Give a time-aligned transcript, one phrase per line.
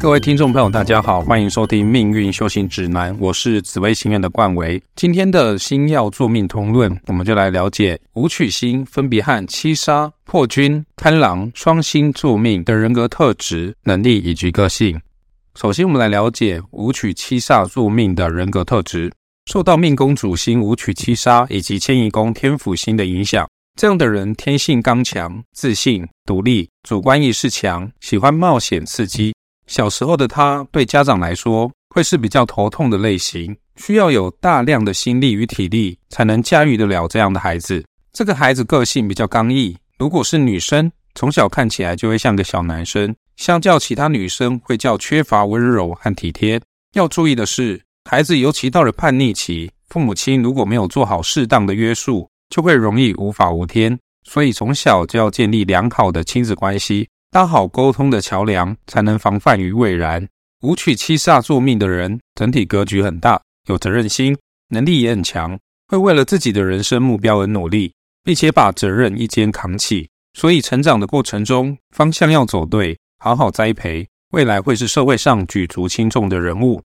[0.00, 4.80] 各位听众朋友，大家好，欢迎收听《命运修行指南》，我是紫薇星院的冠维。
[4.94, 15.00] 今天的星耀作命通论，我们就来了解武曲星分别和七杀、破军、贪狼双星作命的人格特质、能力以及个性。
[15.56, 19.12] 首先，我们来了解武曲七煞作命的人格特质。
[19.46, 29.34] 受到命宫主星武曲七杀以及迁移宫天府星的影响，这样的人天性刚强、自信、独立，主观意识强，喜欢冒险刺激。
[29.68, 37.84] 小时候的他，对家长来说会是比较头痛的类型，需要有大量的心力与体力才能驾驭得了这样的孩子。
[38.12, 46.58] 这个孩子个性比较刚毅，如果是女生，从小看起来就会像个小男生，相较其他女生会较缺乏温柔和体贴。
[46.94, 47.80] 要注意的是，
[48.10, 53.96] 孩子尤其到了叛逆期，父母亲如果没有做好适当的约束，就会容易无法无天。
[54.24, 57.06] 所以从小就要建立良好的亲子关系。
[57.30, 60.26] 搭好沟通的桥梁，才能防范于未然。
[60.62, 64.36] 武曲七煞作命的人，整体格局很大，有责任心，
[64.70, 65.58] 能力也很强，
[65.88, 67.92] 会为了自己的人生目标而努力，
[68.24, 70.08] 并且把责任一肩扛起。
[70.32, 76.82] 所以成长的过程中，方向要走对，好好栽培，未来会是社会上举足轻重的人物。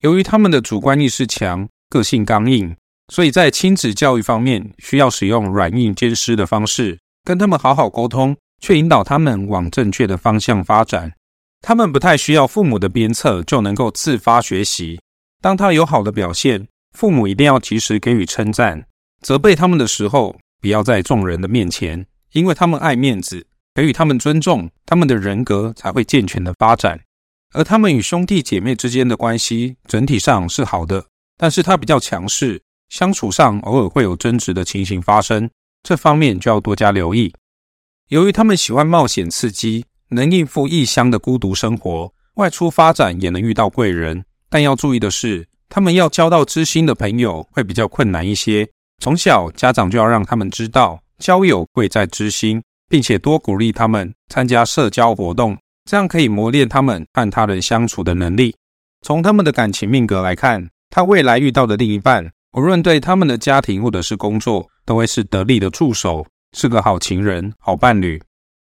[0.00, 2.74] 由于他们的主观意识强，个性刚硬，
[3.12, 8.34] 所以在亲子教育方面，需要使用软硬兼施的方式，跟他们好好沟通。
[8.62, 11.12] 却引导他们往正确的方向发展。
[11.60, 14.98] 他们不太需要父母的鞭策就能够自发学习。
[15.42, 18.86] 当他有好的表现，父母一定要及时给予称赞。
[19.20, 23.46] 责备他们的时候，不要在众人的面前，因为他们爱面子。
[23.74, 27.00] 给予他们尊重，他们的人格才会健全的发展。
[27.54, 31.06] 而他们与兄弟姐妹之间的关系整体上是好的，
[31.38, 32.60] 但是他比较强势，
[32.90, 35.48] 相处上偶尔会有争执的情形发生，
[35.82, 37.32] 这方面就要多加留意。
[38.12, 44.22] 由于他们喜欢冒险刺激，能应付异乡的孤独生活，外出发展也能遇到贵人。
[44.50, 48.68] 但要注意的是，他们要交到知心的朋友会比较困难一些。
[49.02, 55.56] 从小家长就要让他们知道，交友贵在知心，并且多鼓励他们参加社交活动，
[55.90, 58.54] 这样可以磨练他们和他人相处的能力。
[59.00, 66.26] 从他们的感情命格来看，他未来遇到的另一半，无论对他们的家庭或者是工作，都会是得力的助手。
[66.52, 68.22] 是个好情人、好伴侣，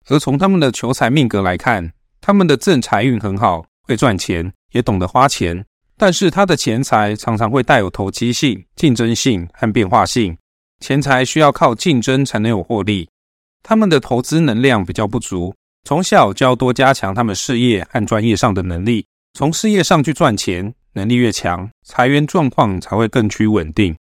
[0.08, 5.64] 而从他们的求财命格来看，他们的正财运很好，会赚钱，也懂得花钱。
[5.96, 10.36] 但是他的钱财常常会带有投机性、竞争性和变化性，
[10.80, 13.08] 钱财需要靠竞争才能有获利。
[13.62, 15.54] 他们的投资能量比较不足，
[15.84, 23.96] 从小就要多加强他们事业和专业上的能力，从事业上去赚钱，能力越强，财源状况才会更趋稳定。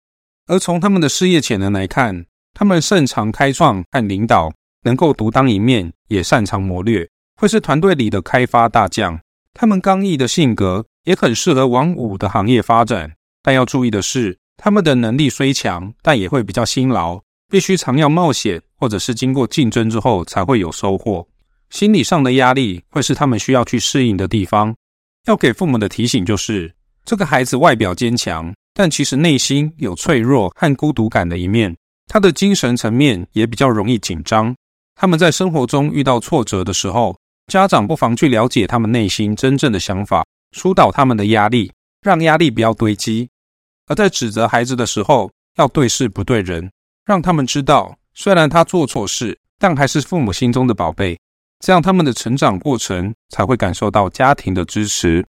[0.47, 4.51] 而从他们的事业潜能来看，他们擅长开创和领导，
[4.83, 9.19] 能够独当一面，也擅长谋略，会是团队里的开发大将。
[9.53, 13.11] 他们刚毅的性格也很适合往武的行业发展。
[13.43, 21.27] 但要注意的是，他们的能力虽强，但也会比较辛劳，必须常要冒险，或者是经过竞争之后才会有收获。
[21.69, 24.75] 心理上的压力会是他们需要去适应的地方。
[25.25, 26.73] 要给父母的提醒就是：
[27.03, 31.75] 这个孩子外表坚强，但其实内心有脆弱和孤独感的一面。
[32.11, 34.53] 他的精神层面也比较容易紧张。
[34.95, 37.17] 他们在生活中遇到挫折的时候，
[37.47, 41.71] 家长不妨去了解他们内心真正的想法，疏导他们的压力，
[42.01, 43.29] 让压力不要堆积。
[43.87, 46.69] 而在指责孩子的时候，要对事不对人，
[47.05, 51.17] 让他们知道，虽然他做错事，但还是父母心中的宝贝。
[51.59, 55.25] 这样他们的成长过程才会感受到家庭的支持。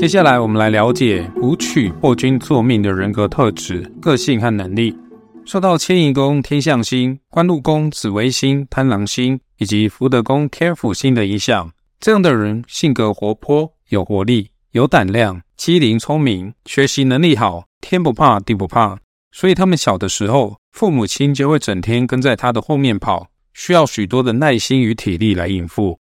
[0.00, 4.96] 接下来，我们来了解武曲破军作命的人格特质、个性和能力。
[5.44, 18.98] 受到迁移宫天象星、官禄宫紫微星、贪狼星以及福德宫天府星的影响，这样的人性格活泼、有活力、有胆量、机灵聪明，学习能力好，天不怕地不怕。
[19.32, 25.98] 所以他们小的时候，父母亲就会整天跟在他的后面跑，需要许多的耐心与体力来应付。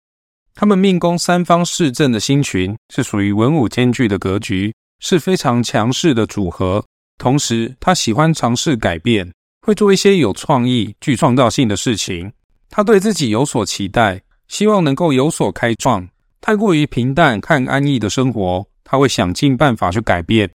[0.59, 6.83] 他们命宫三方四正的星群是属于文武兼具的格局，是非常强势的组合。
[7.19, 9.31] 同时，他喜欢尝试改变，
[9.61, 12.33] 会做一些有创意、具创造性的事情。
[12.71, 16.09] 他对自己有所期待，希望能够有所开创。
[16.41, 20.49] 太过于平淡、看安逸的生活，他会想尽办法去改变。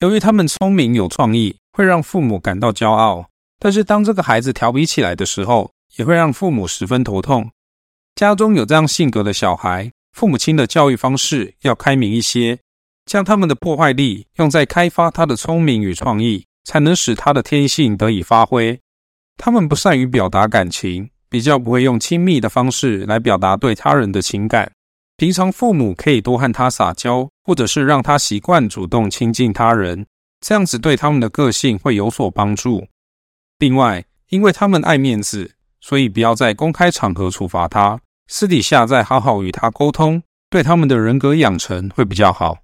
[0.00, 3.28] 由于他们聪明有创意，会让父母感到骄傲。
[3.60, 7.48] 但是，当这个孩子调皮起来的时候，也会让父母十分头痛。
[8.14, 12.58] 家中有这样性格的小孩，父母亲的教育方式要开明一些，
[13.06, 18.78] 将他们的破坏力用在开发他的聪明与创意，才能使他的天性得以发挥。
[19.38, 24.70] 他们不善于表达感情，比较不会用亲密的方式来表达对他人的情感。
[25.16, 30.06] 平常父母可以多和他撒娇，或者是让他习惯主动亲近他人，
[30.40, 32.86] 这样子对他们的个性会有所帮助。
[33.58, 42.58] 另外，因为他们爱面子，所以不要在公开场合处罚他，私底下再好好与他沟通，对他们的人格养成会比较好。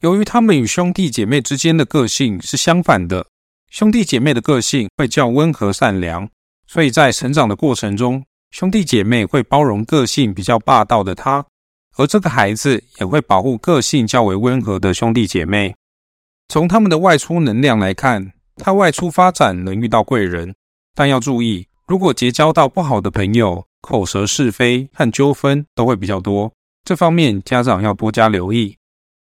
[0.00, 3.26] 由于他们与兄弟姐妹之间的个性是相反的。
[3.70, 6.28] 兄弟姐妹的个性会较温和善良，
[6.66, 11.44] 所以在成长的过程中，兄弟姐妹会包容个性比较霸道的他，
[11.96, 15.74] 而这个孩子也会保护个性较为温和的兄弟姐妹。
[16.48, 20.54] 从他们的外出能量来看，他外出发展能遇到贵人，
[20.94, 26.52] 但要注意，如果结交到不好的朋友，口舌是非和纠纷都会比较多，
[26.84, 28.76] 这方面家长要多加留意。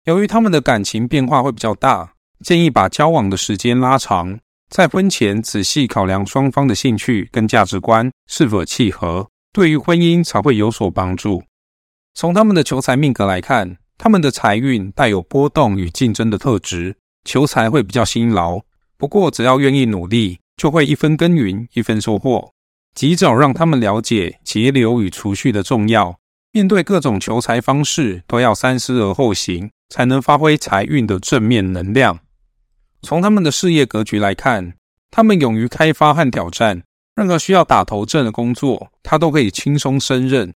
[0.06, 2.14] 由于他们的感情变化会比较大。
[2.42, 11.42] 建议把交往的时间拉长，在婚前仔细考量双方的兴趣跟价值观是否契合，对于婚姻才会有所帮助。
[12.14, 18.60] 从他们的求财命格来看，他们的财运带有波动与竞争的特质，求财会比较辛劳。
[18.96, 22.52] 不过只要愿意努力，就会一分耕耘一分收获。
[22.94, 26.18] 及早让他们了解节流与储蓄的重要，
[26.52, 32.18] 面对各种求财方式都要三思而后行，才能发挥财运的正面能量。
[33.00, 34.74] 从他们的事业格局来看，
[35.10, 36.82] 他们勇于开发和挑战，
[37.16, 40.52] 任何需要打头阵的工作，他都可以轻松胜任。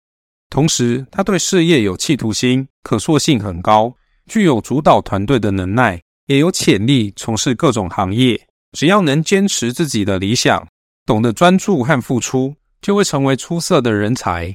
[0.50, 3.94] 同时，他对事业有企图心，可塑性很高，
[4.26, 8.48] 具有主导团队的能耐，也有潜力从事各种行业。
[8.72, 10.66] 只要能坚持自己的理想，
[11.06, 14.54] 懂得专注和付出，就会成为出色的人才。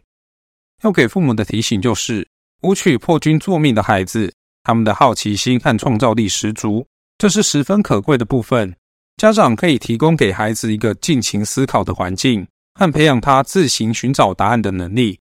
[0.84, 2.28] 要给父母的提醒就是：
[2.62, 4.34] 武曲破军作命的孩子，
[4.64, 6.86] 他们的好奇心和创造力十足。
[7.18, 8.76] 这是十分可贵的部分。
[9.18, 15.20] 家长可以提供给孩子一个尽情思考的环境，和培养他自行寻找答案的能力。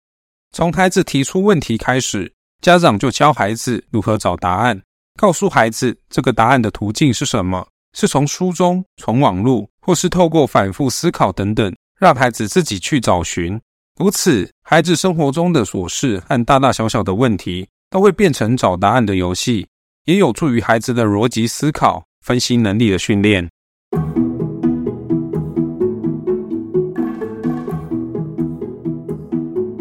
[0.54, 4.82] 从孩子提出问题开始，家长就教孩子如何找答案，
[5.18, 13.60] 告诉孩子这个答案的途径是什么，是从书中、从网络，或是透过反复思考等等，让孩子自己去找寻。
[14.00, 19.68] 如此，孩子生活中的琐事和大大小小的问题，都会变成找答案的游戏。
[20.06, 23.48] 也有助于孩子的逻辑思考、分析能力的训练。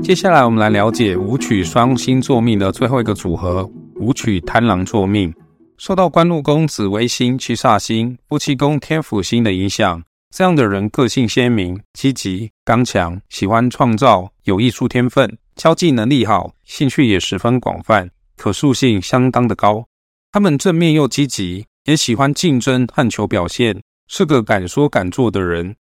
[0.02, 3.64] 接下来，我们来了解武曲双星座命的最后一个组合——
[4.00, 5.32] 武曲贪狼座命。
[5.80, 19.86] 受到官禄宫紫微星、七煞星、夫妻宫天府星的影响，这样的人个性鲜明、积极、刚强，喜欢创造，有艺术天分，交际能力好，兴趣也十分广泛，可塑性相当的高。
[20.32, 25.74] 他们正面又积极，也喜欢竞争和求表现，是个敢说敢做的人。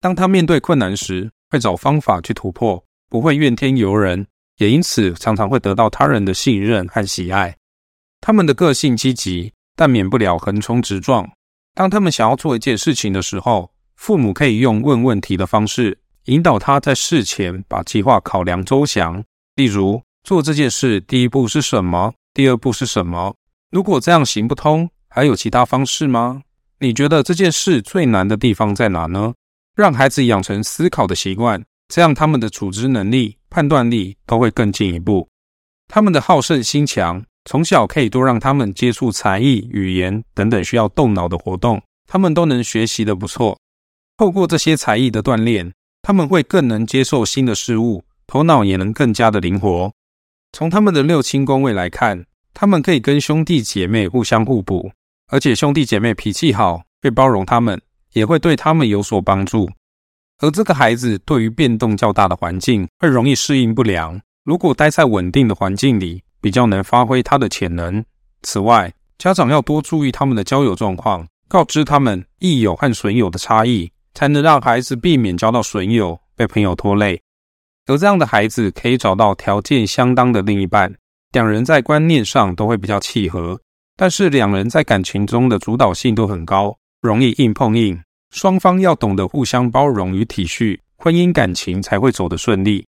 [0.00, 4.26] 当他面对困难时，会找方法去突破，不会怨天尤人，
[4.58, 7.54] 也因此常常会得到他人的信任和喜爱。
[8.26, 11.30] 他们的个性积极，但免不了横冲直撞。
[11.74, 19.22] 当他们想要做一件事情的时候，父母可以用问问题的方式引导他在事前把计划考量周详。
[19.56, 22.14] 例如，做这件事第一步是什么？
[22.32, 23.36] 第二步是什么？
[23.70, 26.40] 如果这样行不通，还有其他方式吗？
[26.78, 29.34] 你觉得这件事最难的地方在哪呢？
[29.76, 35.28] 让孩子养成思考的习惯，这样他们的组织能力、判断力都会更进一步。
[35.88, 43.58] 他们的好胜心强，从小可以多让他们接触才艺、语言等等需要动脑的活动，他们都能学习的不错。
[44.16, 45.72] 透过这些才艺的锻炼，
[46.02, 49.92] 他们会更能接受新的事物，头脑也能更加的灵活。
[50.52, 52.26] 从他们的六亲宫位来看。
[52.56, 54.92] 他们可以跟兄弟姐妹互相互补，
[55.26, 57.82] 而且兄弟姐妹脾气好，会包容他们，
[58.12, 59.68] 也会对他们有所帮助。
[60.38, 68.04] 而这个孩子对于变动较大的环境会容易适应不良，如果待在稳定的环境里，比较能发挥他的潜能。
[68.42, 77.18] 此外，家长要多注意他们的交友状况，告知他们益友和损友的差异，才能让孩子避免交到损友，被朋友拖累。
[77.86, 80.94] 而这样的孩子可以找到条件相当的另一半。
[81.32, 83.58] 两人在观念上都会比较契合，
[83.96, 87.98] 但是两人在感情中的主导性都很高，容易硬碰硬。
[88.32, 92.84] 双方要懂得互相包容与体恤，婚姻感情才会走得顺利。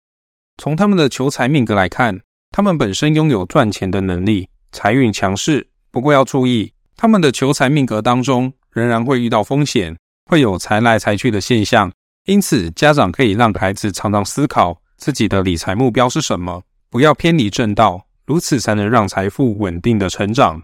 [0.58, 2.20] 从他们的求财命格来看，
[2.56, 5.68] 他们本身拥有赚钱的能力，财运强势。
[5.90, 9.98] 不过要注意，他们的求财命格当中仍然会遇到风险，
[10.30, 11.92] 会有财来财去的现象。
[12.28, 18.06] 因此，家长可以让孩子常常思考自己的理财目标是什么，不要偏离正道。
[18.28, 20.62] 如此才能让财富稳定的成长。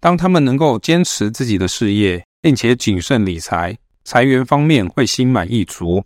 [0.00, 6.04] 当他们能够坚持自己的事业，并且谨慎理财，财源方面会心满意足。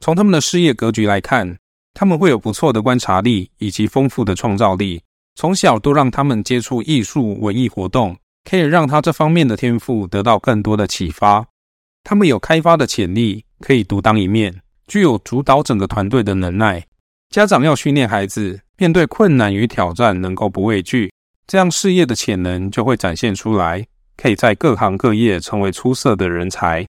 [0.00, 1.56] 从他们的事业格局来看，
[1.94, 5.02] 他们会有不错的观察力以及丰富的创造力。
[5.34, 11.46] 从小都让他们接触艺术文艺活动，可以让他这方面的天赋得到更多的启发。
[12.04, 16.84] 他们有开发的潜力，可以独当一面，具有主导整个团队的能耐。
[17.30, 21.10] 家长要训练孩子面对困难与挑战能够不畏惧，
[21.46, 23.86] 这样事业的潜能就会展现出来，
[24.18, 26.86] 可以在各行各业成为出色的人才。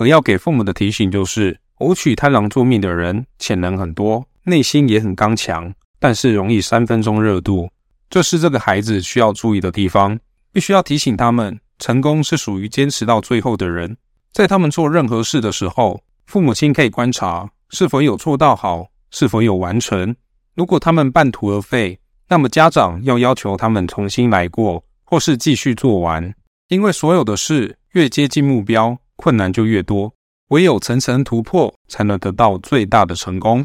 [0.00, 5.72] 而要给父母的提醒就是：武曲贪狼座命的人潜能很多，内心也很刚强。
[5.98, 7.70] 但是容易三分钟热度，
[8.10, 10.18] 这是这个孩子需要注意的地方。
[10.52, 13.96] 必须要提醒他们，成功是属于坚持到最后的人。
[14.32, 20.14] 在他们做任何事的时候，父母亲可以观察是否有做到好，是否有完成。
[20.54, 26.34] 如果他们半途而废，那么家长要要求他们重新来过，或是继续做完。
[26.68, 30.12] 因为所有的事越接近目标，困难就越多。
[30.48, 33.64] 唯有层层突破，才能得到最大的成功。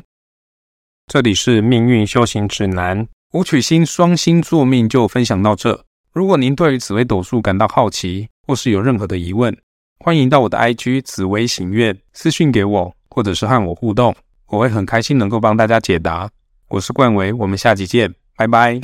[1.10, 5.86] 这里是命运修行指南，武曲星双星座命就分享到这。
[6.12, 9.58] 如果您对于紫微斗数感到好奇，或是有任何的疑问，
[10.00, 14.14] 欢迎到我的 IG 紫微行愿私信给我，或者是和我互动，
[14.48, 16.30] 我会很开心能够帮大家解答。
[16.68, 18.78] 我是冠维，我们下集见，拜拜。